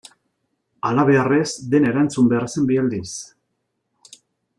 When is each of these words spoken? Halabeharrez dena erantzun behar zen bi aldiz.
Halabeharrez 0.87 1.47
dena 1.73 1.91
erantzun 1.93 2.31
behar 2.31 2.49
zen 2.55 2.65
bi 2.73 2.79
aldiz. 2.85 3.11